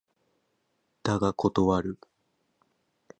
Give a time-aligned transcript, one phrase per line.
[1.03, 1.99] だが断る